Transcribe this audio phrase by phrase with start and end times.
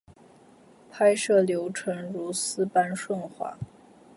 [0.89, 3.55] 拍摄流程如丝般顺滑